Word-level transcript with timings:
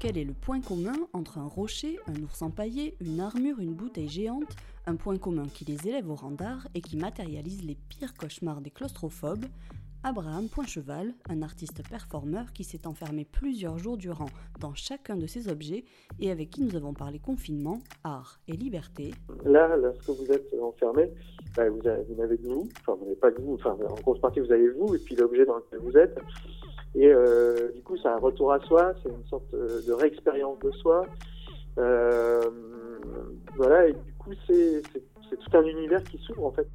Quel 0.00 0.16
est 0.16 0.24
le 0.24 0.32
point 0.32 0.62
commun 0.62 0.96
entre 1.12 1.36
un 1.36 1.46
rocher, 1.46 1.98
un 2.06 2.22
ours 2.22 2.40
empaillé, 2.40 2.96
une 3.00 3.20
armure, 3.20 3.60
une 3.60 3.74
bouteille 3.74 4.08
géante? 4.08 4.56
Un 4.86 4.96
point 4.96 5.18
commun 5.18 5.46
qui 5.52 5.66
les 5.66 5.86
élève 5.86 6.08
au 6.08 6.14
rang 6.14 6.30
d'art 6.30 6.66
et 6.74 6.80
qui 6.80 6.96
matérialise 6.96 7.62
les 7.62 7.76
pires 7.90 8.14
cauchemars 8.14 8.62
des 8.62 8.70
claustrophobes 8.70 9.44
Abraham 10.02 10.48
Poincheval, 10.48 11.12
un 11.28 11.42
artiste 11.42 11.86
performeur 11.86 12.54
qui 12.54 12.64
s'est 12.64 12.86
enfermé 12.86 13.26
plusieurs 13.30 13.76
jours 13.76 13.98
durant 13.98 14.30
dans 14.58 14.72
chacun 14.72 15.16
de 15.16 15.26
ses 15.26 15.48
objets 15.48 15.84
et 16.18 16.30
avec 16.30 16.48
qui 16.48 16.62
nous 16.62 16.74
avons 16.74 16.94
parlé 16.94 17.18
confinement, 17.18 17.80
art 18.02 18.40
et 18.48 18.52
liberté. 18.52 19.10
Là, 19.44 19.76
lorsque 19.76 20.08
vous 20.08 20.32
êtes 20.32 20.54
enfermé, 20.62 21.10
bah, 21.54 21.68
vous, 21.68 21.82
n'avez 22.16 22.38
que 22.38 22.46
vous, 22.46 22.66
enfin 22.80 22.94
vous 22.94 23.04
n'avez 23.04 23.16
pas 23.16 23.30
que 23.30 23.42
vous, 23.42 23.54
enfin 23.56 23.76
en 23.86 24.00
grosse 24.00 24.20
partie 24.20 24.40
vous 24.40 24.50
avez 24.50 24.70
vous 24.70 24.94
et 24.94 24.98
puis 24.98 25.14
l'objet 25.16 25.44
dans 25.44 25.56
lequel 25.56 25.80
vous 25.80 25.96
êtes. 25.98 26.18
Et 26.94 27.06
euh, 27.06 27.70
du 27.72 27.82
coup, 27.82 27.96
c'est 27.96 28.08
un 28.08 28.18
retour 28.18 28.52
à 28.52 28.60
soi, 28.60 28.94
c'est 29.02 29.10
une 29.10 29.24
sorte 29.26 29.54
euh, 29.54 29.80
de 29.86 29.92
réexpérience 29.92 30.58
de 30.58 30.70
soi. 30.72 31.06
Euh, 31.78 32.40
voilà, 33.54 33.86
et 33.88 33.92
du 33.92 34.12
coup, 34.18 34.32
c'est 34.46 34.82
tout 35.30 35.56
un 35.56 35.64
univers 35.64 36.02
qui 36.02 36.18
s'ouvre 36.18 36.46
en 36.46 36.50
fait. 36.50 36.68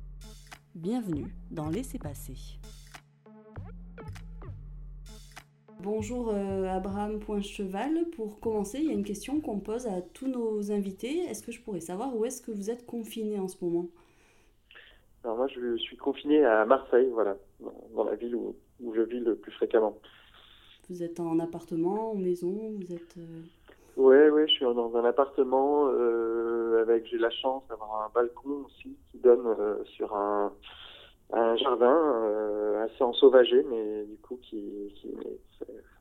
Bienvenue 0.74 1.36
dans 1.52 1.70
Laissez 1.70 2.00
passer. 2.00 2.36
Bonjour 5.82 6.34
Abraham 6.34 7.20
Poincheval. 7.20 8.10
Pour 8.16 8.40
commencer, 8.40 8.80
il 8.80 8.86
y 8.86 8.90
a 8.90 8.94
une 8.94 9.04
question 9.04 9.42
qu'on 9.42 9.60
pose 9.60 9.86
à 9.86 10.02
tous 10.02 10.28
nos 10.28 10.72
invités. 10.72 11.20
Est-ce 11.26 11.44
que 11.44 11.52
je 11.52 11.62
pourrais 11.62 11.82
savoir 11.82 12.16
où 12.16 12.26
est-ce 12.26 12.42
que 12.42 12.52
vous 12.52 12.72
êtes 12.72 12.86
confiné 12.86 13.38
en 13.38 13.48
ce 13.48 13.64
moment? 13.64 13.88
Alors 15.24 15.38
moi, 15.38 15.48
je 15.48 15.76
suis 15.78 15.98
confiné 15.98 16.44
à 16.46 16.66
Marseille, 16.66 17.10
voilà, 17.12 17.36
dans 17.96 18.04
la 18.04 18.16
ville 18.16 18.36
où, 18.36 18.56
où 18.82 18.94
je 18.94 19.02
vis 19.02 19.20
le 19.20 19.36
plus 19.36 19.52
fréquemment. 19.52 19.98
Vous 20.90 21.02
êtes 21.02 21.20
en 21.20 21.40
appartement, 21.40 22.12
en 22.12 22.16
maison 22.16 22.54
Vous 22.76 22.94
êtes 22.94 23.16
Oui, 23.98 24.16
euh, 24.16 24.30
ouais, 24.30 24.48
je 24.48 24.54
suis 24.54 24.66
dans 24.66 24.96
un 24.96 25.06
appartement 25.06 25.88
euh, 25.88 26.82
avec 26.82 27.08
j'ai 27.08 27.18
la 27.18 27.32
chance 27.32 27.64
d'avoir 27.70 28.04
un 28.04 28.10
balcon 28.14 28.66
aussi 28.66 28.96
qui 29.12 29.18
donne 29.18 29.48
euh, 29.48 29.84
sur 29.86 30.16
un, 30.16 30.54
un 31.34 31.56
jardin 31.56 32.84
assez 32.84 33.04
ensauvagé, 33.04 33.66
mais 33.70 34.04
du 34.04 34.18
coup 34.18 34.38
qui, 34.44 34.62
qui 34.96 35.10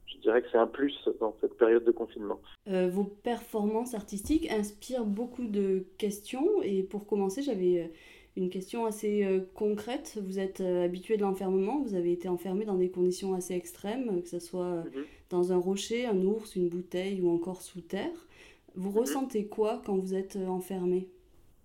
je 0.06 0.18
dirais 0.18 0.42
que 0.42 0.48
c'est 0.52 0.58
un 0.58 0.66
plus 0.66 0.94
dans 1.20 1.34
cette 1.40 1.56
période 1.56 1.84
de 1.84 1.90
confinement. 1.90 2.40
vos 2.66 3.04
performances 3.04 3.94
artistiques 3.94 4.50
inspirent 4.50 5.04
beaucoup 5.04 5.46
de 5.46 5.86
questions 5.96 6.62
et 6.62 6.82
pour 6.82 7.06
commencer, 7.06 7.42
j'avais 7.42 7.90
une 8.36 8.50
question 8.50 8.84
assez 8.84 9.24
euh, 9.24 9.40
concrète. 9.54 10.18
Vous 10.20 10.38
êtes 10.38 10.60
euh, 10.60 10.84
habitué 10.84 11.16
de 11.16 11.22
l'enfermement, 11.22 11.80
vous 11.80 11.94
avez 11.94 12.12
été 12.12 12.28
enfermé 12.28 12.64
dans 12.64 12.74
des 12.74 12.90
conditions 12.90 13.34
assez 13.34 13.54
extrêmes, 13.54 14.22
que 14.22 14.28
ce 14.28 14.40
soit 14.40 14.64
euh, 14.64 14.82
mhm. 14.82 15.04
dans 15.30 15.52
un 15.52 15.56
rocher, 15.56 16.06
un 16.06 16.16
ours, 16.16 16.56
une 16.56 16.68
bouteille 16.68 17.20
ou 17.22 17.32
encore 17.32 17.62
sous 17.62 17.80
terre. 17.80 18.26
Vous 18.74 18.90
mhm. 18.90 18.98
ressentez 18.98 19.46
quoi 19.46 19.80
quand 19.86 19.96
vous 19.96 20.14
êtes 20.14 20.36
enfermé? 20.48 21.08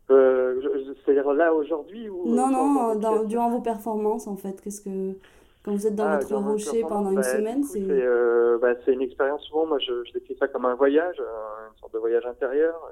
C'est-à-dire 0.07 1.33
là 1.33 1.53
aujourd'hui 1.53 2.09
ou 2.09 2.33
Non, 2.33 2.49
non, 2.49 3.25
durant 3.25 3.49
vos 3.49 3.61
performances 3.61 4.27
en 4.27 4.35
fait. 4.35 4.59
Qu'est-ce 4.61 4.81
que 4.81 5.13
quand 5.63 5.71
vous 5.71 5.85
êtes 5.85 5.95
dans 5.95 6.05
ah, 6.05 6.17
votre 6.17 6.35
rocher 6.35 6.81
pendant 6.81 7.09
une 7.09 7.17
bah, 7.17 7.23
semaine, 7.23 7.63
c'est 7.63 7.81
bah, 7.81 8.73
une 8.87 9.01
expérience 9.01 9.43
souvent. 9.43 9.67
Moi, 9.67 9.77
je, 9.79 10.03
je 10.05 10.13
décris 10.13 10.35
ça 10.39 10.47
comme 10.47 10.65
un 10.65 10.73
voyage, 10.73 11.17
une 11.19 11.79
sorte 11.79 11.93
de 11.93 11.99
voyage 11.99 12.25
intérieur 12.25 12.89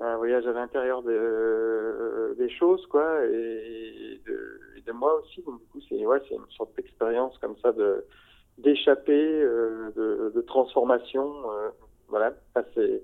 un 0.00 0.16
voyage 0.16 0.46
à 0.46 0.52
l'intérieur 0.52 1.02
de, 1.02 1.12
euh, 1.12 2.34
des 2.34 2.50
choses, 2.50 2.84
quoi, 2.86 3.24
et 3.26 4.20
de, 4.26 4.60
de, 4.84 4.92
moi 4.92 5.20
aussi. 5.20 5.42
Donc, 5.42 5.60
du 5.60 5.66
coup, 5.66 5.80
c'est 5.88 6.04
ouais, 6.04 6.20
une 6.30 6.50
sorte 6.56 6.74
d'expérience 6.76 7.36
comme 7.38 7.56
ça 7.58 7.72
de 7.72 8.04
d'échapper, 8.58 9.42
euh, 9.42 9.90
de, 9.96 10.32
de, 10.32 10.40
transformation, 10.42 11.50
euh, 11.50 11.70
voilà, 12.08 12.34
assez 12.54 13.02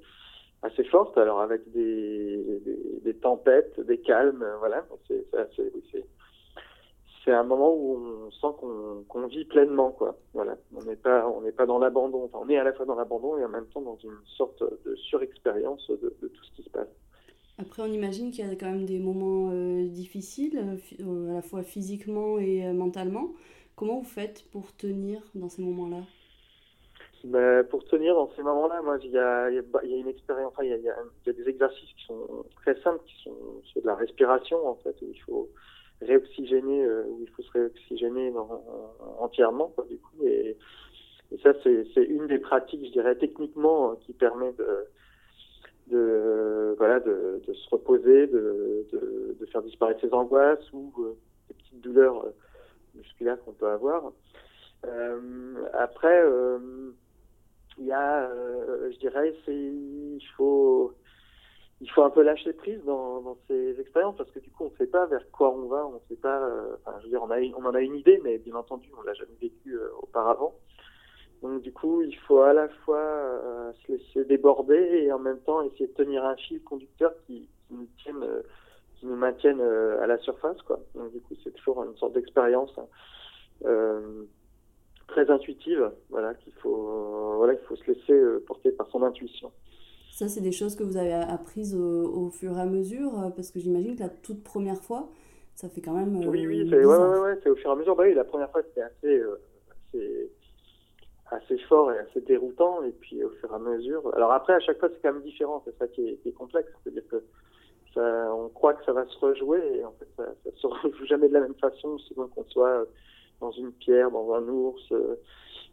assez 0.62 0.84
forte. 0.84 1.18
Alors 1.18 1.40
avec 1.40 1.68
des, 1.72 2.60
des, 2.64 3.00
des 3.02 3.14
tempêtes, 3.14 3.80
des 3.80 3.98
calmes, 3.98 4.44
voilà, 4.60 4.86
c'est 5.08 5.34
assez, 5.34 5.72
c'est 5.90 6.04
c'est 7.24 7.32
un 7.32 7.42
moment 7.42 7.72
où 7.74 7.98
on 8.26 8.30
sent 8.30 8.56
qu'on 9.08 9.26
vit 9.26 9.44
pleinement, 9.44 9.90
quoi. 9.90 10.16
Voilà, 10.32 10.56
on 10.74 10.82
n'est 10.84 10.96
pas, 10.96 11.28
on 11.28 11.42
n'est 11.42 11.52
pas 11.52 11.66
dans 11.66 11.78
l'abandon. 11.78 12.24
Enfin, 12.24 12.38
on 12.42 12.48
est 12.48 12.56
à 12.56 12.64
la 12.64 12.72
fois 12.72 12.86
dans 12.86 12.94
l'abandon 12.94 13.36
et 13.36 13.44
en 13.44 13.48
même 13.48 13.66
temps 13.66 13.82
dans 13.82 13.98
une 13.98 14.18
sorte 14.24 14.62
de 14.84 14.94
surexpérience 14.96 15.86
de, 15.90 16.16
de, 16.22 16.28
tout 16.28 16.44
ce 16.44 16.52
qui 16.56 16.62
se 16.62 16.70
passe. 16.70 16.88
Après, 17.58 17.82
on 17.82 17.92
imagine 17.92 18.30
qu'il 18.30 18.46
y 18.46 18.50
a 18.50 18.54
quand 18.54 18.70
même 18.70 18.86
des 18.86 18.98
moments 18.98 19.50
euh, 19.52 19.86
difficiles, 19.86 20.78
euh, 21.00 21.30
à 21.30 21.34
la 21.34 21.42
fois 21.42 21.62
physiquement 21.62 22.38
et 22.38 22.66
euh, 22.66 22.72
mentalement. 22.72 23.32
Comment 23.76 23.98
vous 23.98 24.08
faites 24.08 24.44
pour 24.50 24.74
tenir 24.76 25.20
dans 25.34 25.50
ces 25.50 25.60
moments-là? 25.60 26.02
Ben, 27.24 27.64
Pour 27.64 27.84
tenir 27.84 28.14
dans 28.14 28.30
ces 28.34 28.42
moments-là, 28.42 28.80
moi, 28.80 28.96
il 29.02 29.10
y 29.10 29.18
a, 29.18 29.50
y 29.50 29.58
a, 29.58 29.96
une 29.96 30.08
expérience, 30.08 30.54
il 30.62 30.68
y 30.68 30.72
a, 30.72 30.78
y 30.78 30.88
a, 30.88 31.32
des 31.32 31.48
exercices 31.50 31.92
qui 31.98 32.04
sont 32.06 32.46
très 32.62 32.80
simples, 32.80 33.04
qui 33.04 33.22
sont 33.24 33.36
de 33.76 33.86
la 33.86 33.94
respiration, 33.94 34.66
en 34.66 34.76
fait, 34.76 34.96
où 35.02 35.06
il 35.12 35.20
faut 35.20 35.50
réoxygéner, 36.02 36.84
euh, 36.84 37.04
où 37.08 37.20
il 37.22 37.28
faut 37.30 37.42
se 37.42 37.52
réoxygéner 37.52 38.32
entièrement, 39.18 39.68
quoi, 39.74 39.84
du 39.88 39.98
coup. 39.98 40.24
Et, 40.26 40.56
ça, 41.44 41.52
c'est 41.62 42.02
une 42.02 42.26
des 42.26 42.40
pratiques, 42.40 42.84
je 42.84 42.90
dirais, 42.90 43.14
techniquement, 43.14 43.92
hein, 43.92 43.96
qui 44.00 44.12
permet 44.12 44.52
de, 45.86 46.74
voilà, 46.76 46.98
de, 46.98 47.40
se 47.52 47.70
reposer, 47.70 48.26
de, 48.26 48.86
faire 49.52 49.62
disparaître 49.62 50.00
ses 50.00 50.12
angoisses 50.12 50.72
ou 50.72 50.92
euh, 50.98 51.16
des 51.48 51.54
petites 51.54 51.80
douleurs 51.80 52.24
euh, 52.24 52.30
musculaires 52.96 53.40
qu'on 53.44 53.52
peut 53.52 53.68
avoir. 53.68 54.12
Euh, 54.86 55.64
après, 55.72 56.24
il 57.78 57.86
y 57.86 57.92
a, 57.92 58.28
je 58.90 58.98
dirais, 58.98 59.32
il 59.46 60.20
faut 60.36 60.94
il 61.80 61.90
faut 61.90 62.02
un 62.02 62.10
peu 62.10 62.22
lâcher 62.22 62.52
prise 62.52 62.82
dans, 62.84 63.22
dans 63.22 63.38
ces 63.48 63.80
expériences 63.80 64.16
parce 64.16 64.30
que 64.30 64.38
du 64.38 64.50
coup 64.50 64.64
on 64.64 64.70
ne 64.70 64.76
sait 64.76 64.86
pas 64.86 65.06
vers 65.06 65.28
quoi 65.30 65.50
on 65.50 65.66
va, 65.66 65.86
on 65.86 65.94
ne 65.94 65.98
sait 66.08 66.20
pas. 66.20 66.42
Euh, 66.42 66.76
enfin, 66.84 66.98
je 66.98 67.04
veux 67.04 67.10
dire, 67.10 67.22
on, 67.22 67.30
a, 67.30 67.40
on 67.56 67.64
en 67.64 67.74
a 67.74 67.80
une 67.80 67.96
idée, 67.96 68.20
mais 68.22 68.38
bien 68.38 68.54
entendu 68.54 68.90
on 68.98 69.02
l'a 69.02 69.14
jamais 69.14 69.36
vécu 69.40 69.74
euh, 69.74 69.88
auparavant. 70.02 70.54
Donc 71.42 71.62
du 71.62 71.72
coup 71.72 72.02
il 72.02 72.14
faut 72.16 72.40
à 72.40 72.52
la 72.52 72.68
fois 72.68 72.98
euh, 72.98 73.72
se 73.86 73.92
laisser 73.92 74.24
déborder 74.26 74.76
et 75.04 75.12
en 75.12 75.18
même 75.18 75.40
temps 75.40 75.62
essayer 75.62 75.86
de 75.86 75.94
tenir 75.94 76.22
un 76.24 76.36
fil 76.36 76.62
conducteur 76.62 77.14
qui, 77.26 77.48
qui 77.66 77.74
nous 77.74 77.88
tienne, 78.02 78.26
qui 78.96 79.06
nous 79.06 79.16
maintienne 79.16 79.62
à 79.62 80.06
la 80.06 80.18
surface 80.18 80.60
quoi. 80.62 80.80
Donc 80.94 81.12
du 81.12 81.20
coup 81.22 81.34
c'est 81.42 81.54
toujours 81.54 81.82
une 81.84 81.96
sorte 81.96 82.12
d'expérience. 82.12 82.78
Hein. 82.78 84.26
très 85.08 85.30
intuitive, 85.30 85.90
voilà 86.10 86.34
qu'il 86.34 86.52
faut, 86.52 87.36
voilà 87.38 87.54
il 87.54 87.60
faut 87.60 87.76
se 87.76 87.90
laisser 87.90 88.22
porter 88.46 88.70
par 88.72 88.86
son 88.88 89.02
intuition. 89.02 89.50
Ça, 90.12 90.28
c'est 90.28 90.40
des 90.40 90.52
choses 90.52 90.76
que 90.76 90.82
vous 90.82 90.96
avez 90.96 91.12
apprises 91.12 91.74
au, 91.74 92.30
fur 92.30 92.56
et 92.56 92.60
à 92.60 92.66
mesure, 92.66 93.18
euh, 93.18 93.30
parce 93.30 93.50
que 93.50 93.58
j'imagine 93.58 93.96
que 93.96 94.02
la 94.02 94.08
toute 94.08 94.42
première 94.42 94.82
fois, 94.82 95.08
ça 95.54 95.68
fait 95.68 95.80
quand 95.80 95.94
même. 95.94 96.16
oui, 96.28 96.46
oui, 96.46 96.66
c'est 96.68 96.84
ouais, 96.84 97.18
ouais, 97.20 97.48
au 97.48 97.56
fur 97.56 97.70
et 97.70 97.72
à 97.72 97.76
mesure. 97.76 97.96
Bah 97.96 98.04
oui, 98.06 98.14
la 98.14 98.24
première 98.24 98.50
fois, 98.50 98.62
c'était 98.62 98.82
assez, 98.82 99.18
euh, 99.18 99.40
assez, 99.70 100.30
assez, 101.30 101.58
fort 101.68 101.92
et 101.92 101.98
assez 101.98 102.20
déroutant, 102.20 102.82
et 102.82 102.92
puis 102.92 103.22
au 103.24 103.30
fur 103.30 103.50
et 103.50 103.54
à 103.54 103.58
mesure. 103.58 104.14
Alors 104.14 104.32
après, 104.32 104.54
à 104.54 104.60
chaque 104.60 104.78
fois, 104.78 104.88
c'est 104.90 105.00
quand 105.00 105.12
même 105.12 105.22
différent, 105.22 105.62
c'est 105.64 105.76
ça 105.78 105.88
qui 105.88 106.18
est, 106.24 106.32
complexe. 106.32 106.70
C'est-à-dire 106.82 107.06
que 107.08 107.22
ça, 107.94 108.34
on 108.34 108.48
croit 108.48 108.74
que 108.74 108.84
ça 108.84 108.92
va 108.92 109.06
se 109.06 109.18
rejouer, 109.18 109.78
et 109.78 109.84
en 109.84 109.92
fait, 109.92 110.08
ça 110.16 110.24
ne 110.44 110.50
se 110.56 110.66
rejoue 110.86 111.06
jamais 111.06 111.28
de 111.28 111.34
la 111.34 111.40
même 111.40 111.54
façon, 111.54 111.98
selon 111.98 112.28
qu'on 112.28 112.44
soit 112.44 112.86
dans 113.40 113.50
une 113.52 113.72
pierre, 113.72 114.10
dans 114.10 114.32
un 114.34 114.46
ours. 114.48 114.82
Euh, 114.92 115.16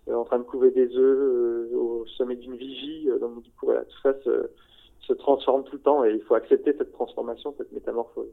euh, 0.07 0.15
en 0.15 0.23
train 0.23 0.39
de 0.39 0.43
couver 0.43 0.71
des 0.71 0.87
œufs 0.95 1.17
euh, 1.19 1.75
au 1.75 2.05
sommet 2.17 2.37
d'une 2.37 2.55
vigie. 2.55 3.09
Donc 3.19 3.43
du 3.43 3.51
coup, 3.51 3.65
voilà, 3.65 3.83
tout 3.83 3.99
ça 4.01 4.13
se, 4.23 4.49
se 5.01 5.13
transforme 5.13 5.63
tout 5.65 5.75
le 5.75 5.81
temps 5.81 6.05
et 6.05 6.13
il 6.13 6.21
faut 6.21 6.35
accepter 6.35 6.73
cette 6.77 6.93
transformation, 6.93 7.53
cette 7.57 7.71
métamorphose. 7.73 8.29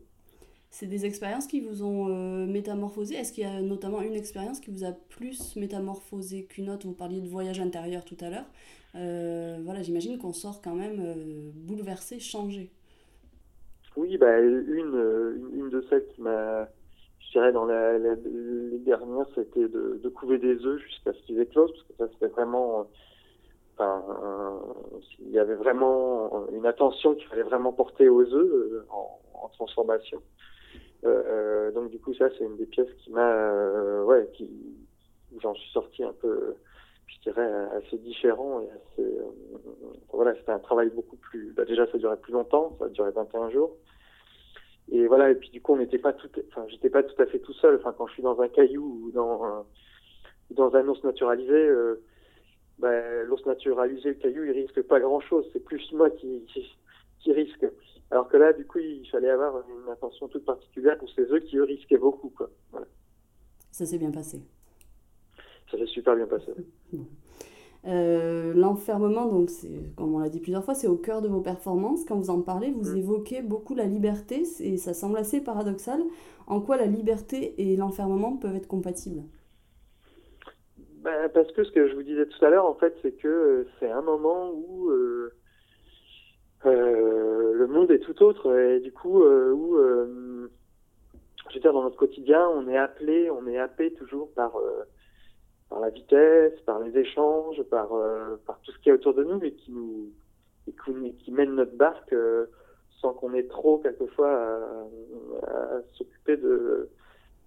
C'est 0.70 0.86
des 0.86 1.04
expériences 1.04 1.46
qui 1.46 1.60
vous 1.60 1.84
ont 1.84 2.06
métamorphosé? 2.46 3.14
Est-ce 3.14 3.32
qu'il 3.32 3.44
y 3.44 3.46
a 3.46 3.60
notamment 3.60 4.02
une 4.02 4.14
expérience 4.14 4.58
qui 4.58 4.72
vous 4.72 4.84
a 4.84 4.90
plus 4.90 5.54
métamorphosé 5.54 6.46
qu'une 6.46 6.68
autre? 6.68 6.86
Vous 6.86 6.94
parliez 6.94 7.20
de 7.20 7.28
voyage 7.28 7.60
intérieur 7.60 8.04
tout 8.04 8.16
à 8.20 8.28
l'heure. 8.28 8.46
Euh, 8.96 9.58
voilà, 9.64 9.82
j'imagine 9.82 10.19
qu'on 10.19 10.32
sort 10.32 10.60
quand 10.62 10.75
même 10.75 11.00
bouleversé, 11.54 12.19
changé. 12.19 12.70
Oui, 13.96 14.19
bah, 14.19 14.40
une, 14.40 15.50
une 15.54 15.69
de 15.70 15.80
celles 15.88 16.06
qui 16.08 16.20
m'a 16.20 16.69
dirais 17.38 17.52
dans 17.52 17.66
les 17.66 18.78
dernières, 18.78 19.26
c'était 19.34 19.69
de, 19.69 20.08
couver 20.08 20.38
des 20.38 20.64
œufs 20.64 20.81
jusqu'à 20.81 21.12
ce 21.12 21.19
qu'ils 21.26 21.40
éclosent, 21.40 21.72
parce 21.72 21.82
que 21.84 21.94
ça 21.98 22.08
c'était 22.12 22.32
vraiment, 22.32 22.86
enfin, 23.76 24.02
il 25.20 25.31
y 25.31 25.38
avait 25.38 25.56
vraiment 25.56 26.46
une 26.52 26.66
attention 26.66 27.14
qu'il 27.14 27.26
fallait 27.26 27.42
vraiment 27.42 27.72
porter 27.72 28.08
aux 28.08 28.22
œufs 28.22 28.52
euh, 28.52 28.86
en, 28.90 29.20
transformation. 29.52 30.20
Euh, 31.04 31.22
euh, 31.26 31.72
donc 31.72 31.90
du 31.90 31.98
coup, 32.00 32.14
ça 32.14 32.28
c'est 32.36 32.44
une 32.44 32.56
des 32.56 32.66
pièces 32.66 32.92
qui 33.04 33.10
m'a, 33.10 33.31
euh, 33.31 34.04
ouais, 34.04 34.28
qui, 34.32 34.50
j'en 35.40 35.54
suis 35.54 35.70
sorti 35.70 36.02
un 36.02 36.12
peu, 36.12 36.54
je 37.06 37.30
dirais 37.30 37.50
assez 37.76 37.98
différent 37.98 38.60
assez, 38.60 39.19
voilà, 40.12 40.34
c'était 40.37 40.52
un 40.52 40.58
travail 40.58 40.90
beaucoup 40.90 41.16
plus. 41.16 41.52
Bah, 41.52 41.64
déjà, 41.64 41.87
ça 41.90 41.98
durait 41.98 42.16
plus 42.16 42.32
longtemps, 42.32 42.76
ça 42.78 42.88
duré 42.88 43.10
21 43.10 43.50
jours. 43.50 43.76
Et 44.90 45.06
voilà, 45.06 45.31
et 45.31 45.34
puis 45.34 45.50
du 45.50 45.60
coup, 45.60 45.72
on 45.72 45.78
n'était 45.78 45.98
pas 45.98 46.12
tout, 46.12 46.28
enfin, 46.48 46.66
j'étais 46.69 46.90
pas 46.90 47.02
tout 47.02 47.20
à 47.20 47.26
fait 47.26 47.38
tout 47.38 47.54
seul. 47.54 47.76
Enfin, 47.76 47.94
quand 47.96 48.06
je 48.06 48.14
suis 48.14 48.22
dans 48.22 48.40
un 48.40 48.48
caillou 48.48 49.04
ou 49.04 49.10
dans 49.12 49.44
un, 49.44 49.66
dans 50.50 50.75
un 50.76 50.86
ours 50.86 51.02
naturalisé, 51.04 51.52
euh, 51.52 52.02
ben, 52.78 53.22
l'ours 53.26 53.44
naturalisé, 53.46 54.10
le 54.10 54.14
caillou, 54.14 54.44
il 54.44 54.50
risque 54.50 54.82
pas 54.82 55.00
grand-chose. 55.00 55.48
C'est 55.52 55.64
plus 55.64 55.90
moi 55.92 56.10
qui, 56.10 56.44
qui, 57.19 57.32
risque. 57.32 57.66
Alors 58.10 58.28
que 58.28 58.36
là, 58.36 58.52
du 58.52 58.66
coup, 58.66 58.78
il 58.78 59.08
fallait 59.10 59.31
avoir 59.31 59.64
une 59.69 59.90
attention 59.90 60.28
toute 60.28 60.44
particulière 60.44 60.98
pour 60.98 61.10
ces 61.10 61.22
œufs 61.32 61.42
qui, 61.44 61.56
eux, 61.56 61.64
risquaient 61.64 61.96
beaucoup. 61.96 62.28
Quoi. 62.28 62.50
Ça 63.70 63.87
s'est 63.87 63.98
bien 63.98 64.10
passé. 64.10 64.42
Ça 65.70 65.78
s'est 65.78 65.87
super 65.87 66.14
bien 66.14 66.26
passé. 66.26 66.52
Euh, 67.86 68.54
l'enfermement, 68.54 69.26
donc, 69.26 69.50
comme 69.96 70.14
on 70.14 70.19
l'a 70.19 70.31
dit 70.31 70.40
plusieurs 70.40 70.64
fois, 70.64 70.75
c'est 70.75 70.86
au 70.86 70.96
cœur 70.96 71.20
de 71.20 71.28
vos 71.28 71.40
performances. 71.40 72.04
Quand 72.06 72.16
vous 72.16 72.31
en 72.31 72.40
parlez, 72.40 72.70
vous 72.70 72.92
mm. 72.92 72.96
évoquez 72.96 73.42
beaucoup 73.42 73.75
la 73.75 73.84
liberté, 73.84 74.44
et 74.60 74.76
ça 74.78 74.94
semble 74.94 75.19
assez 75.19 75.42
paradoxal. 75.42 76.00
En 76.46 76.60
quoi 76.60 76.76
la 76.76 76.86
liberté 76.86 77.54
et 77.58 77.76
l'enfermement 77.76 78.36
peuvent 78.36 78.56
être 78.56 78.69
compatibles? 78.69 79.22
Ben, 81.02 81.28
Parce 81.34 81.52
que 81.52 81.64
ce 81.64 81.72
que 81.72 81.88
je 81.88 81.94
vous 81.94 82.02
disais 82.02 82.26
tout 82.26 82.42
à 82.44 82.48
l'heure, 82.48 82.64
en 82.64 82.75
fait, 82.75 82.94
c'est 83.02 83.12
que 83.12 83.28
euh, 83.28 83.66
c'est 83.78 83.90
un 83.90 84.02
moment 84.02 84.50
où 84.50 84.88
euh, 84.90 85.30
le 86.64 87.66
monde 87.66 87.90
est 87.90 87.98
tout 87.98 88.22
autre, 88.22 88.56
et 88.58 88.80
du 88.80 88.92
coup, 88.92 89.22
où, 89.22 89.76
je 89.76 91.54
veux 91.54 91.60
dire, 91.60 91.75
dans 91.75 91.82
notre 91.82 91.96
quotidien, 91.96 92.48
on 92.48 92.66
est 92.66 92.78
appelé, 92.78 93.30
on 93.30 93.46
est 93.46 93.58
happé 93.58 93.92
toujours 93.92 94.30
par 94.32 94.56
par 95.75 95.82
la 95.82 95.91
vitesse, 95.91 96.53
par 96.67 96.79
les 96.79 96.97
échanges, 96.97 97.61
par, 97.65 97.93
euh, 97.94 98.37
par 98.47 98.61
tout 98.61 98.71
ce 98.71 98.79
qui 98.79 98.91
est 98.91 98.93
autour 98.93 99.12
de 99.12 99.25
nous 99.25 99.43
et 99.43 99.53
qui 99.53 99.73
nous 99.73 100.12
qui, 101.19 101.32
mène 101.32 101.56
notre 101.56 101.76
barque 101.76 102.12
euh, 102.12 102.47
sans 103.00 103.12
qu'on 103.12 103.35
ait 103.35 103.49
trop 103.49 103.79
quelquefois 103.79 104.31
à, 105.43 105.81
s'occuper 105.94 106.37
de 106.37 106.88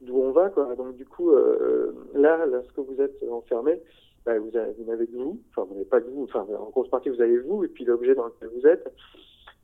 d'où 0.02 0.18
on 0.18 0.32
va. 0.32 0.50
Donc 0.76 0.98
du 0.98 1.06
coup 1.06 1.32
euh, 1.32 1.94
là, 2.16 2.46
lorsque 2.46 2.78
vous 2.78 3.02
êtes 3.02 3.24
enfermé, 3.32 3.82
bah, 4.26 4.38
vous, 4.38 4.52
n'avez 4.52 5.08
de 5.08 5.16
vous, 5.16 5.40
enfin 5.50 5.64
vous 5.64 5.76
n'avez 5.76 5.86
pas 5.86 6.02
de 6.02 6.10
vous, 6.10 6.26
enfin 6.26 6.46
en 6.60 6.70
grosse 6.70 6.90
partie 6.90 7.08
vous 7.10 7.22
avez 7.22 7.38
vous 7.40 7.64
et 7.64 7.70
puis 7.70 7.86
l'objet 7.86 8.14
dans 8.14 8.26
lequel 8.26 8.50
vous 8.50 8.68
êtes. 8.68 8.94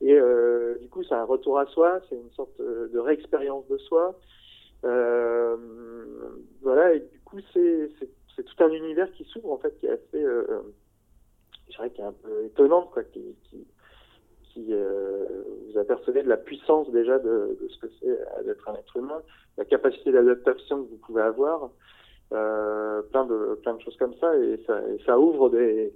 Et 0.00 0.18
du 0.80 0.88
coup, 0.88 1.02
c'est 1.04 1.14
un 1.14 1.24
retour 1.24 1.58
à 1.58 1.66
soi, 1.66 2.00
c'est 2.08 2.16
une 2.16 2.30
sorte 2.32 2.58
de 2.60 2.98
réexpérience 2.98 3.66
de 3.68 3.76
soi. 3.76 4.18
voilà, 6.62 6.94
et 6.94 7.00
du 7.00 7.20
coup, 7.20 7.38
c'est 7.52 7.90
tout 8.42 8.64
un 8.64 8.70
univers 8.70 9.10
qui 9.12 9.24
s'ouvre 9.24 9.52
en 9.52 9.58
fait, 9.58 9.78
qui 9.78 9.86
est 9.86 9.90
assez, 9.90 10.22
euh, 10.22 10.62
je 11.68 11.76
dirais, 11.76 11.90
qui 11.90 12.00
est 12.00 12.04
un 12.04 12.12
peu 12.12 12.44
étonnante, 12.44 12.90
quoi, 12.92 13.04
qui, 13.04 13.22
qui, 13.44 13.66
euh, 14.70 15.24
vous 15.66 15.78
apercevez 15.78 16.22
de 16.22 16.28
la 16.28 16.36
puissance 16.36 16.90
déjà 16.90 17.18
de, 17.18 17.58
ce 17.68 17.78
que 17.78 17.92
c'est 18.00 18.44
d'être 18.44 18.68
un 18.68 18.74
être 18.74 18.96
humain, 18.96 19.20
la 19.56 19.64
capacité 19.64 20.12
d'adaptation 20.12 20.84
que 20.84 20.90
vous 20.90 20.96
pouvez 20.98 21.22
avoir, 21.22 21.70
euh, 22.32 23.02
plein 23.02 23.24
de 23.24 23.58
plein 23.62 23.74
de 23.74 23.80
choses 23.80 23.96
comme 23.96 24.14
ça, 24.14 24.36
et 24.36 24.60
ça, 25.04 25.18
ouvre 25.18 25.50
des 25.50 25.92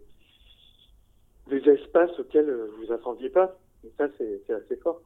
des 1.49 1.69
espaces 1.70 2.19
auxquels 2.19 2.52
vous 2.52 2.87
vous 2.87 2.93
attendiez 2.93 3.31
pas. 3.31 3.56
Et 3.84 3.93
ça, 3.96 4.08
c'est 4.19 4.52
assez 4.52 4.76
fort. 4.76 5.00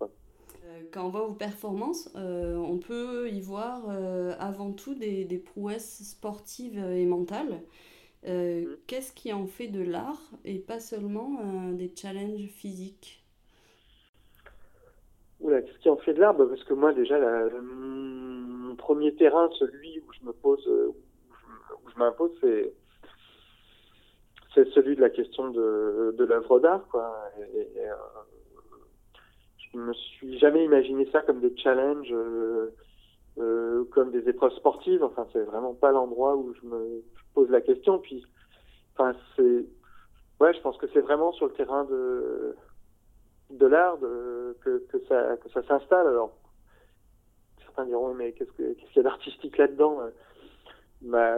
Euh, 0.64 0.82
quand 0.92 1.06
on 1.06 1.08
voit 1.08 1.26
vos 1.26 1.34
performances, 1.34 2.10
euh, 2.16 2.56
on 2.56 2.78
peut 2.78 3.28
y 3.30 3.40
voir 3.40 3.82
euh, 3.88 4.34
avant 4.38 4.72
tout 4.72 4.94
des, 4.94 5.24
des, 5.24 5.38
prouesses 5.38 6.02
sportives 6.02 6.78
et 6.78 7.04
mentales. 7.06 7.62
Mm. 8.26 8.76
Qu'est-ce 8.86 9.12
qui 9.12 9.32
en 9.32 9.46
fait 9.46 9.66
de 9.66 9.82
l'art 9.82 10.20
et 10.44 10.58
pas 10.60 10.78
seulement 10.78 11.72
des 11.72 11.92
challenges 11.94 12.46
physiques? 12.46 13.24
Oula, 15.40 15.60
qu'est-ce 15.62 15.78
qui 15.80 15.88
en 15.88 15.96
fait 15.96 16.14
de 16.14 16.20
l'art? 16.20 16.34
Bah, 16.34 16.46
Parce 16.48 16.62
que 16.62 16.74
moi, 16.74 16.92
déjà, 16.92 17.18
mon 17.60 18.76
premier 18.76 19.12
terrain, 19.16 19.50
celui 19.58 19.98
où 19.98 20.12
je 20.12 20.24
me 20.24 20.32
pose, 20.32 20.64
où 20.68 21.90
je, 21.90 21.98
m'impose, 21.98 22.30
c'est 22.40 22.72
c'est 24.54 24.68
celui 24.68 24.94
de 24.94 25.00
la 25.00 25.10
question 25.10 25.50
de, 25.50 26.14
de 26.16 26.24
l'œuvre 26.24 26.60
d'art, 26.60 26.86
quoi. 26.88 27.12
Et, 27.56 27.66
je 29.72 29.78
me 29.78 29.92
suis 29.92 30.38
jamais 30.38 30.64
imaginé 30.64 31.08
ça 31.10 31.22
comme 31.22 31.40
des 31.40 31.56
challenges, 31.56 32.12
euh, 32.12 32.74
euh, 33.38 33.84
comme 33.92 34.10
des 34.10 34.28
épreuves 34.28 34.52
sportives. 34.54 35.02
Enfin, 35.02 35.26
c'est 35.32 35.42
vraiment 35.44 35.74
pas 35.74 35.92
l'endroit 35.92 36.36
où 36.36 36.52
je 36.54 36.66
me 36.66 37.02
pose 37.34 37.50
la 37.50 37.60
question. 37.60 37.98
Puis, 37.98 38.24
enfin, 38.94 39.14
c'est, 39.36 39.66
ouais, 40.40 40.54
je 40.54 40.60
pense 40.60 40.76
que 40.78 40.86
c'est 40.92 41.00
vraiment 41.00 41.32
sur 41.32 41.46
le 41.46 41.52
terrain 41.52 41.84
de 41.84 42.56
de 43.50 43.66
l'art 43.66 43.98
que, 44.00 44.78
que 44.88 44.98
ça 45.08 45.36
que 45.36 45.48
ça 45.50 45.62
s'installe. 45.64 46.06
Alors, 46.06 46.32
certains 47.60 47.84
diront 47.84 48.14
mais 48.14 48.32
qu'est-ce 48.32 48.52
que 48.52 48.72
qu'est-ce 48.74 48.92
qu'il 48.92 48.96
y 48.96 49.00
a 49.00 49.02
d'artistique 49.02 49.58
là-dedans 49.58 50.00
bah, 51.02 51.34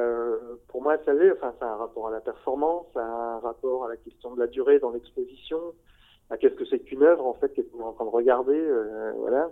pour 0.69 0.83
moi, 0.83 0.99
ça 1.05 1.15
l'est. 1.15 1.33
Enfin, 1.33 1.55
ça 1.59 1.67
a 1.67 1.73
un 1.73 1.77
rapport 1.77 2.09
à 2.09 2.11
la 2.11 2.21
performance, 2.21 2.87
ça 2.93 3.01
a 3.01 3.37
un 3.37 3.39
rapport 3.39 3.87
à 3.87 3.89
la 3.89 3.97
question 3.97 4.35
de 4.35 4.41
la 4.41 4.47
durée 4.47 4.79
dans 4.79 4.91
l'exposition, 4.91 5.59
à 6.31 6.37
qu'est-ce 6.37 6.55
que 6.55 6.65
c'est 6.65 6.81
qu'une 6.81 7.03
œuvre 7.03 7.27
en 7.27 7.35
fait 7.35 7.53
qu'est-ce 7.53 7.69
qu'on 7.69 7.81
est 7.81 7.85
en 7.85 7.93
train 7.93 8.05
de 8.05 8.11
regarder 8.11 8.59
euh, 8.59 9.13
voilà. 9.17 9.51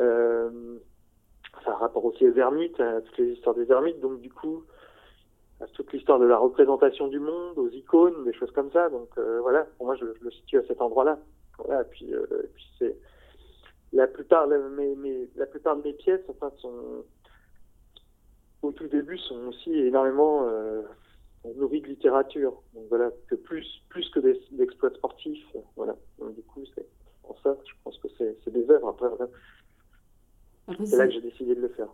Euh, 0.00 0.78
ça 1.64 1.72
a 1.72 1.76
rapport 1.76 2.04
aussi 2.04 2.28
aux 2.28 2.34
ermites 2.34 2.78
à 2.80 3.00
toutes 3.00 3.18
les 3.18 3.32
histoires 3.32 3.54
des 3.54 3.70
ermites 3.70 4.00
donc 4.00 4.20
du 4.20 4.30
coup 4.30 4.64
à 5.60 5.66
toute 5.68 5.92
l'histoire 5.92 6.18
de 6.18 6.26
la 6.26 6.36
représentation 6.36 7.08
du 7.08 7.20
monde 7.20 7.58
aux 7.58 7.68
icônes 7.68 8.24
des 8.24 8.32
choses 8.32 8.50
comme 8.52 8.70
ça 8.72 8.88
donc 8.88 9.08
euh, 9.18 9.40
voilà. 9.40 9.66
Pour 9.76 9.86
moi 9.86 9.96
je, 9.96 10.04
le 10.04 10.30
situe 10.30 10.58
à 10.58 10.66
cet 10.66 10.80
endroit 10.80 11.04
là 11.04 11.18
voilà 11.58 11.82
et 11.82 11.86
puis, 11.90 12.12
puis 12.54 12.64
c'est 12.78 12.96
la 13.92 14.08
plupart 14.08 14.46
la 14.46 15.46
plupart 15.46 15.76
de 15.76 15.82
mes 15.82 15.92
pièces 15.92 16.24
enfin 16.28 16.50
sont 16.58 17.04
au 18.62 18.72
tout 18.72 18.88
début 18.88 19.18
sont 19.18 19.46
aussi 19.48 19.72
énormément 19.72 20.48
nourri 21.56 21.80
de 21.80 21.88
littérature. 21.88 22.62
Donc 22.74 22.84
voilà, 22.88 23.10
que 23.28 23.34
plus, 23.34 23.82
plus 23.88 24.08
que 24.10 24.20
d'exploits 24.52 24.94
sportifs. 24.94 25.56
Voilà. 25.76 25.96
Donc 26.18 26.34
du 26.34 26.42
coup, 26.42 26.62
c'est 26.74 26.86
pour 27.22 27.38
ça, 27.40 27.56
je 27.64 27.72
pense 27.82 27.98
que 27.98 28.08
c'est 28.18 28.52
des 28.52 28.70
œuvres. 28.70 28.88
Après, 28.88 29.08
c'est 30.84 30.96
là 30.96 31.06
que 31.06 31.12
j'ai 31.12 31.20
décidé 31.20 31.54
de 31.54 31.60
le 31.60 31.68
faire. 31.68 31.88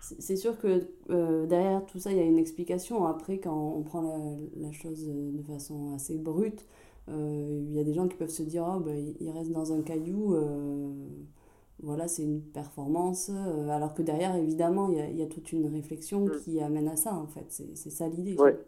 C'est 0.00 0.36
sûr 0.36 0.58
que 0.58 0.80
euh, 1.10 1.46
derrière 1.46 1.84
tout 1.86 1.98
ça, 1.98 2.10
il 2.10 2.16
y 2.16 2.20
a 2.20 2.24
une 2.24 2.38
explication. 2.38 3.06
Après, 3.06 3.38
quand 3.38 3.74
on 3.76 3.82
prend 3.82 4.38
la, 4.56 4.72
chose 4.72 5.06
de 5.06 5.42
façon 5.42 5.94
assez 5.94 6.16
brute, 6.16 6.66
euh, 7.08 7.62
il 7.68 7.74
y 7.74 7.78
a 7.78 7.84
des 7.84 7.94
gens 7.94 8.08
qui 8.08 8.16
peuvent 8.16 8.28
se 8.28 8.42
dire 8.42 8.66
oh, 8.68 8.80
ben, 8.80 9.14
il 9.20 9.30
reste 9.30 9.52
dans 9.52 9.72
un 9.72 9.82
caillou, 9.82 10.34
euh, 10.34 10.92
voilà, 11.80 12.08
c'est 12.08 12.22
une 12.22 12.42
performance. 12.42 13.30
alors 13.70 13.94
que 13.94 14.02
derrière, 14.02 14.34
évidemment, 14.34 14.90
il 14.90 14.98
y 14.98 15.00
a, 15.00 15.10
y 15.10 15.22
a 15.22 15.26
toute 15.26 15.52
une 15.52 15.66
réflexion 15.66 16.26
mm. 16.26 16.30
qui 16.42 16.60
amène 16.60 16.88
à 16.88 16.96
ça, 16.96 17.14
en 17.14 17.26
fait. 17.26 17.46
C'est 17.50 17.90
ça 17.90 18.08
l'idée. 18.08 18.36
Ouais. 18.36 18.58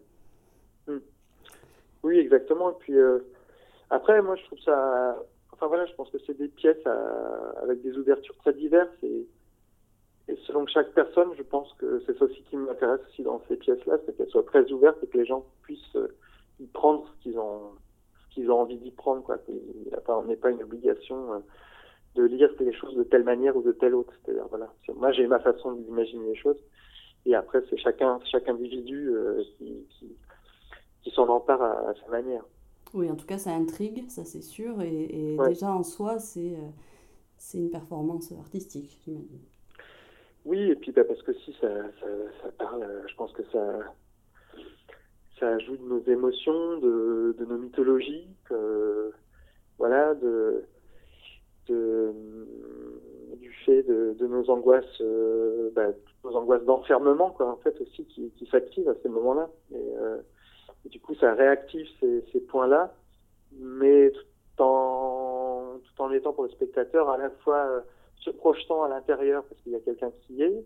Oui, 2.03 2.19
exactement. 2.19 2.71
Et 2.71 2.75
puis 2.81 2.97
euh, 2.97 3.19
après, 3.91 4.21
moi, 4.23 4.37
je 4.37 4.45
trouve 4.45 4.61
ça. 4.61 5.19
Enfin 5.53 5.67
voilà, 5.67 5.85
je 5.87 5.95
pense 5.95 6.11
que 6.11 6.19
c'est 6.27 6.39
des 6.39 6.49
pièces 6.49 6.87
avec 7.63 7.83
des 7.83 7.97
ouvertures 7.99 8.37
très 8.39 8.55
diverses 8.55 8.89
et, 9.03 9.27
et 10.29 10.37
selon 10.47 10.67
chaque 10.67 10.93
personne, 10.93 11.29
je 11.37 11.43
pense 11.43 11.71
que 11.75 12.03
c'est 12.07 12.17
ça 12.17 12.25
aussi 12.25 12.43
qui 12.45 12.57
m'intéresse 12.57 13.01
aussi 13.09 13.23
dans 13.23 13.43
ces 13.47 13.57
pièces-là, 13.57 13.99
c'est 14.07 14.17
qu'elles 14.17 14.31
soient 14.31 14.45
très 14.45 14.71
ouvertes 14.73 14.97
et 15.03 15.07
que 15.07 15.19
les 15.19 15.27
gens 15.27 15.45
puissent 15.63 15.97
euh, 15.97 16.17
y 16.61 16.67
prendre 16.67 17.07
ce 17.07 17.23
qu'ils 17.23 17.39
ont, 17.39 17.73
qu'ils 18.31 18.51
ont 18.51 18.61
envie 18.61 18.79
d'y 18.79 18.91
prendre. 18.91 19.23
Quoi. 19.23 19.37
On 20.09 20.25
n'est 20.25 20.37
pas 20.37 20.51
une 20.51 20.63
obligation 20.63 21.35
euh, 21.35 21.39
de 22.15 22.25
lire 22.25 22.51
les 22.59 22.73
choses 22.73 22.97
de 22.97 23.03
telle 23.03 23.25
manière 23.25 23.55
ou 23.55 23.63
de 23.63 23.73
telle 23.73 23.95
autre. 23.95 24.15
C'est-à-dire 24.25 24.47
voilà, 24.49 24.73
moi 24.95 25.13
j'ai 25.13 25.27
ma 25.27 25.41
façon 25.41 25.73
d'imaginer 25.73 26.29
les 26.29 26.37
choses 26.37 26.59
et 27.27 27.35
après 27.35 27.63
c'est 27.69 27.77
chacun, 27.77 28.19
chaque 28.25 28.49
individu 28.49 29.13
qui, 29.59 29.87
qui 29.99 30.17
qui 31.03 31.11
s'en 31.11 31.29
empare 31.29 31.63
à, 31.63 31.95
sa 31.95 32.11
manière. 32.11 32.45
Oui, 32.93 33.11
en 33.11 33.17
tout 33.17 33.27
cas, 33.27 33.39
ça 33.39 33.51
intrigue, 33.51 34.09
ça 34.09 34.25
c'est 34.25 34.43
sûr. 34.43 34.81
Et, 34.83 35.37
déjà 35.49 35.73
en 35.73 35.83
soi, 35.83 36.19
c'est 36.19 36.55
euh, 36.55 36.71
c'est 37.37 37.59
une 37.59 37.71
performance 37.71 38.33
artistique, 38.33 39.01
j'imagine. 39.05 39.41
Oui, 40.45 40.59
et 40.71 40.75
puis 40.75 40.93
bah, 40.93 41.05
parce 41.05 41.23
que 41.23 41.33
si 41.33 41.53
ça, 41.61 41.69
ça, 42.01 42.07
ça, 42.43 42.53
parle, 42.59 42.83
euh, 42.83 43.03
je 43.07 43.15
pense 43.15 43.33
que 43.33 43.43
ça, 43.53 43.79
ça 45.39 45.49
ajoute 45.49 45.81
nos 45.83 46.03
émotions, 46.05 46.79
de, 46.79 47.37
de 47.39 47.45
nos 47.45 47.59
mythologies, 47.59 48.27
voilà, 49.79 50.15
de, 50.15 50.65
de, 51.69 52.13
du 53.37 53.53
fait 53.65 53.83
de, 53.85 54.15
de 54.19 54.27
nos 54.27 54.51
angoisses, 54.51 55.01
euh, 55.01 55.71
bah, 55.75 55.89
nos 56.25 56.37
angoisses 56.37 56.65
d'enfermement, 56.65 57.31
quoi, 57.31 57.51
en 57.51 57.57
fait, 57.57 57.81
aussi, 57.81 58.05
qui, 58.07 58.31
qui 58.33 58.47
s'activent 58.47 58.89
à 58.89 58.95
ces 59.03 59.09
moments-là. 59.09 59.49
Et, 59.73 59.93
du 60.89 61.01
coup, 61.01 61.15
ça 61.15 61.35
réactive 61.35 61.87
ces, 62.01 62.41
points-là, 62.41 62.95
mais 63.59 64.11
tout 64.11 64.63
en, 64.63 65.79
tout 65.85 66.03
en 66.03 66.11
étant 66.13 66.33
pour 66.33 66.45
le 66.45 66.51
spectateur 66.51 67.11
à 67.11 67.19
la 67.19 67.31
fois 67.31 67.59
euh, 67.59 67.81
se 68.17 68.31
projetant 68.31 68.83
à 68.83 68.89
l'intérieur 68.89 69.45
parce 69.45 69.61
qu'il 69.61 69.73
y 69.73 69.77
a 69.77 69.81
quelqu'un 69.81 70.11
qui 70.23 70.35
y 70.35 70.43
est, 70.43 70.65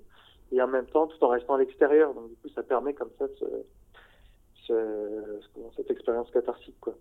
et 0.53 0.63
en 0.63 0.69
même 0.69 0.87
temps 0.87 1.07
tout 1.07 1.23
en 1.25 1.29
restant 1.29 1.55
à 1.55 1.59
l'extérieur. 1.59 2.15
Donc 2.15 2.29
du 2.29 2.37
coup, 2.37 2.49
ça 2.55 2.63
permet 2.63 2.95
comme 2.95 3.11
ça 3.19 3.27
ce, 3.39 3.45
ce, 4.67 5.41
cette 5.77 5.91
expérience 5.91 6.31
cathartique. 6.31 6.79
Quoi. 6.81 6.95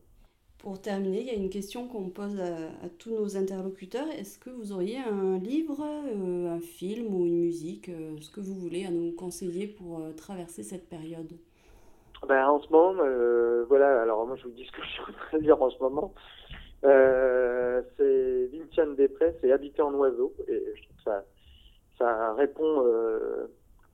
Pour 0.58 0.82
terminer, 0.82 1.22
il 1.22 1.28
y 1.28 1.32
a 1.32 1.36
une 1.36 1.50
question 1.50 1.88
qu'on 1.88 2.10
pose 2.10 2.40
à, 2.40 2.90
tous 2.98 3.12
nos 3.12 3.38
interlocuteurs. 3.38 4.10
Est-ce 4.10 4.40
que 4.40 4.50
vous 4.50 4.72
auriez 4.72 4.98
un 4.98 5.38
livre, 5.38 5.82
euh, 5.82 6.56
un 6.56 6.60
film 6.60 7.14
ou 7.14 7.26
une 7.26 7.40
musique, 7.40 7.90
euh, 7.90 8.16
ce 8.22 8.32
que 8.32 8.40
vous 8.40 8.56
voulez, 8.56 8.86
à 8.86 8.92
nous 8.92 9.12
conseiller 9.12 9.68
pour 9.68 10.02
traverser 10.16 10.64
cette 10.64 10.90
période? 10.90 11.34
Ben, 12.28 12.48
En 12.48 12.60
ce 12.60 12.70
moment, 12.72 13.02
euh, 13.04 13.66
voilà, 13.68 14.02
alors 14.02 14.26
moi 14.26 14.36
je 14.36 14.44
vous 14.44 14.52
dis 14.52 14.66
ce 14.66 14.72
que 14.72 14.82
je 14.82 14.88
suis 14.88 15.02
en 15.02 15.14
train 15.14 15.38
de 15.38 15.44
lire 15.44 15.62
en 15.62 15.70
ce 15.70 15.80
moment. 15.80 16.14
Euh, 16.86 17.82
c'est 17.98 18.48
Vinciane 18.48 18.96
Després 18.96 19.36
et 19.44 19.52
Habiter 19.52 19.82
en 19.82 19.94
oiseau. 19.94 20.34
Et 20.48 20.74
je 20.76 20.84
trouve 20.84 20.98
que 20.98 21.04
ça, 21.04 21.24
ça 21.98 22.34
répond 22.34 22.84
euh, 22.86 23.48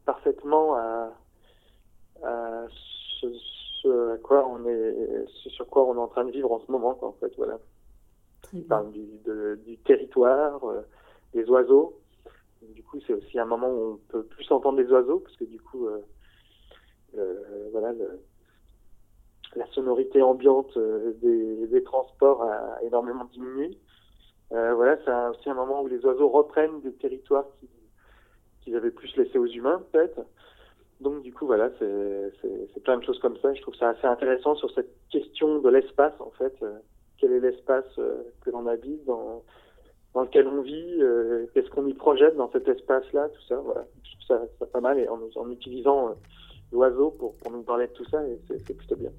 parfaitement 0.06 0.76
à, 0.76 1.14
à 2.24 2.66
ce, 3.22 3.28
ce, 3.82 4.14
à 4.14 4.18
quoi 4.18 4.48
on 4.48 4.66
est, 4.66 5.26
ce 5.44 5.50
sur 5.50 5.68
quoi 5.68 5.86
on 5.86 5.96
est 5.96 6.00
en 6.00 6.08
train 6.08 6.26
de 6.26 6.32
vivre 6.32 6.52
en 6.52 6.60
ce 6.60 6.72
moment, 6.72 6.96
quoi, 6.96 7.10
en 7.10 7.14
fait, 7.14 7.32
voilà. 7.38 7.60
Il 8.54 8.66
parle 8.66 8.92
du, 8.92 9.06
de, 9.26 9.60
du 9.64 9.78
territoire, 9.78 10.64
euh, 10.64 10.82
des 11.34 11.48
oiseaux. 11.50 12.00
Du 12.74 12.84
coup, 12.84 13.00
c'est 13.06 13.14
aussi 13.14 13.38
un 13.38 13.46
moment 13.46 13.70
où 13.70 13.94
on 13.94 13.98
peut 14.12 14.24
plus 14.24 14.52
entendre 14.52 14.80
les 14.80 14.92
oiseaux, 14.92 15.20
parce 15.20 15.36
que 15.38 15.46
du 15.46 15.60
coup, 15.62 15.86
euh, 15.88 16.00
voilà, 17.72 17.94
la 19.56 19.66
sonorité 19.68 20.22
ambiante 20.22 20.76
euh, 20.78 21.14
des, 21.22 21.84
transports 21.84 22.44
a 22.44 22.82
énormément 22.84 23.26
diminué. 23.26 23.78
Euh, 24.52 24.74
voilà, 24.76 24.98
c'est 25.06 25.38
aussi 25.38 25.50
un 25.50 25.54
moment 25.54 25.82
où 25.82 25.88
les 25.88 26.04
oiseaux 26.06 26.30
reprennent 26.30 26.82
des 26.82 26.94
territoires 26.94 27.46
qu'ils 27.60 27.70
qui 28.62 28.76
avaient 28.76 28.92
plus 28.92 29.16
laissés 29.16 29.38
aux 29.38 29.48
humains, 29.48 29.82
peut-être. 29.92 30.20
Donc, 31.00 31.22
du 31.22 31.34
coup, 31.34 31.46
voilà, 31.46 31.72
c'est 31.80 32.84
plein 32.84 32.98
de 32.98 33.04
choses 33.04 33.20
comme 33.20 33.38
ça. 33.38 33.54
Je 33.54 33.62
trouve 33.62 33.76
ça 33.76 33.90
assez 33.90 34.06
intéressant 34.06 34.56
sur 34.56 34.70
cette 34.72 34.92
question 35.10 35.60
de 35.60 35.70
l'espace, 35.70 36.14
en 36.20 36.32
fait. 36.32 36.54
Euh, 36.62 36.78
quel 37.18 37.32
est 37.32 37.40
l'espace 37.40 37.86
que 38.42 38.50
l'on 38.50 38.68
habite, 38.68 39.06
dans, 39.06 39.44
dans 40.14 40.22
lequel 40.22 40.48
on 40.48 40.62
vit, 40.62 41.02
qu'est-ce 41.54 41.70
qu'on 41.70 41.86
y 41.86 41.94
projette 41.94 42.36
dans 42.36 42.50
cet 42.52 42.68
espace-là, 42.68 43.30
tout 43.30 43.42
ça. 43.48 43.56
Voilà, 43.58 43.86
je 44.04 44.12
trouve 44.12 44.48
ça, 44.60 44.66
pas 44.66 44.80
mal 44.80 45.00
et 45.00 45.08
en 45.10 45.52
utilisant 45.52 46.16
l'oiseau 46.72 47.12
pour, 47.12 47.36
pour 47.38 47.52
nous 47.52 47.64
parler 47.64 47.88
de 47.88 47.94
tout 47.94 48.06
ça, 48.06 48.26
et 48.28 48.40
c'est 48.48 48.74
plutôt 48.74 48.96
bien. 48.96 49.12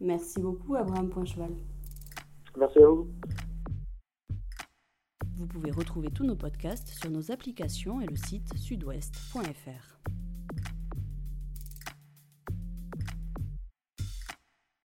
Merci 0.00 0.40
beaucoup, 0.40 0.74
Abraham 0.74 1.08
Poincheval. 1.08 1.50
Merci 2.56 2.78
à 2.78 2.86
vous. 2.86 3.08
Vous 5.36 5.46
pouvez 5.46 5.70
retrouver 5.70 6.10
tous 6.10 6.24
nos 6.24 6.36
podcasts 6.36 6.88
sur 6.88 7.10
nos 7.10 7.30
applications 7.30 8.00
et 8.00 8.06
le 8.06 8.16
site 8.16 8.56
sudouest.fr. 8.56 9.98